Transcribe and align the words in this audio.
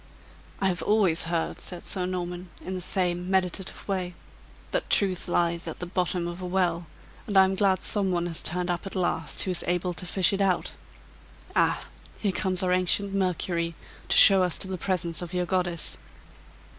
"I 0.59 0.67
have 0.67 0.81
always 0.81 1.25
heard," 1.25 1.59
said 1.61 1.85
Sir 1.85 2.07
Norman, 2.07 2.49
in 2.65 2.73
the 2.73 2.81
same 2.81 3.29
meditative 3.29 3.87
way, 3.87 4.15
"that 4.71 4.89
truth 4.89 5.27
lies 5.27 5.67
at 5.67 5.77
the 5.77 5.85
bottom 5.85 6.27
of 6.27 6.41
a 6.41 6.45
well, 6.47 6.87
and 7.27 7.37
I 7.37 7.43
am 7.43 7.53
glad 7.53 7.83
some 7.83 8.11
one 8.11 8.25
has 8.25 8.41
turned 8.41 8.71
up 8.71 8.87
at 8.87 8.95
last 8.95 9.43
who 9.43 9.51
is 9.51 9.63
able 9.67 9.93
to 9.93 10.07
fish 10.07 10.33
it 10.33 10.41
out. 10.41 10.71
Ah! 11.55 11.85
Here 12.17 12.31
comes 12.31 12.63
our 12.63 12.71
ancient 12.71 13.13
Mercury 13.13 13.75
to 14.09 14.17
show 14.17 14.41
us 14.41 14.57
to 14.57 14.67
the 14.67 14.79
presence 14.79 15.21
of 15.21 15.35
your 15.35 15.45
goddess." 15.45 15.99